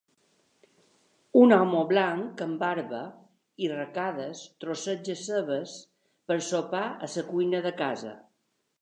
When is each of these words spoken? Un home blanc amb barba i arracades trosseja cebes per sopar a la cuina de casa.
Un 1.41 1.53
home 1.57 1.81
blanc 1.91 2.41
amb 2.47 2.57
barba 2.63 3.03
i 3.67 3.71
arracades 3.75 4.43
trosseja 4.65 5.21
cebes 5.29 5.79
per 6.33 6.43
sopar 6.51 6.85
a 7.09 7.15
la 7.17 7.29
cuina 7.33 7.65
de 7.69 7.79
casa. 7.87 8.21